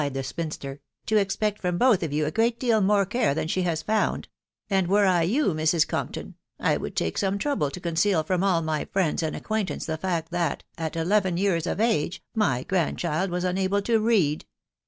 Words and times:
the 0.13 0.23
spinatec," 0.23 0.79
to 1.05 1.17
expect 1.17 1.59
from, 1.61 1.77
both 1.77 2.01
of 2.01 2.11
you 2.11 2.25
a 2.25 2.31
great 2.31 2.59
deal 2.59 2.81
more 2.81 3.05
care 3.05 3.35
than 3.35 3.47
she 3.47 3.61
has 3.61 3.83
found*; 3.83 4.27
and 4.67 4.87
nam 4.89 4.95
I« 4.97 5.21
you, 5.21 5.53
Mta. 5.53 5.85
Compton; 5.87 6.33
I 6.59 6.75
wouiditafce 6.79 7.19
some 7.19 7.37
trouble 7.37 7.69
to 7.69 7.79
oonceal'from 7.79 8.41
all 8.43 8.63
ray 8.63 8.85
friend* 8.85 9.21
and 9.21 9.35
aoquatntance 9.35 9.85
the 9.85 9.97
fact 9.99 10.31
that, 10.31 10.63
at 10.75 10.95
eleven 10.95 11.37
< 11.37 11.37
year* 11.37 11.57
of»agey 11.57 12.19
my 12.33 12.63
grandchild 12.63 13.29
was> 13.29 13.43
unable 13.43 13.83
to 13.83 13.99
read." 13.99 14.45